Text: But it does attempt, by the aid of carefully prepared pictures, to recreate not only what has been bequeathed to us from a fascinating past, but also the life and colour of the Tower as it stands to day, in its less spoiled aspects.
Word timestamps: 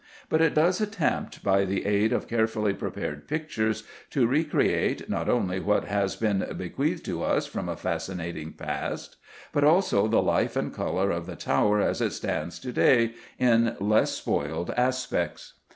But 0.29 0.41
it 0.41 0.55
does 0.55 0.81
attempt, 0.81 1.43
by 1.43 1.63
the 1.63 1.85
aid 1.85 2.11
of 2.11 2.27
carefully 2.27 2.73
prepared 2.73 3.27
pictures, 3.27 3.83
to 4.09 4.25
recreate 4.25 5.07
not 5.11 5.29
only 5.29 5.59
what 5.59 5.83
has 5.83 6.15
been 6.15 6.43
bequeathed 6.57 7.05
to 7.05 7.21
us 7.21 7.45
from 7.45 7.69
a 7.69 7.75
fascinating 7.77 8.53
past, 8.53 9.17
but 9.53 9.63
also 9.63 10.07
the 10.07 10.23
life 10.23 10.55
and 10.55 10.73
colour 10.73 11.11
of 11.11 11.27
the 11.27 11.35
Tower 11.35 11.81
as 11.81 12.01
it 12.01 12.13
stands 12.13 12.57
to 12.61 12.71
day, 12.73 13.13
in 13.37 13.67
its 13.67 13.79
less 13.79 14.11
spoiled 14.13 14.71
aspects. 14.71 15.53